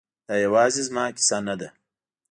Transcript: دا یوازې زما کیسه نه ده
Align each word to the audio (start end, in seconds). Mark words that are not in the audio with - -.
دا 0.27 0.35
یوازې 0.45 0.81
زما 0.87 1.03
کیسه 1.15 1.37
نه 1.47 1.55
ده 1.59 1.69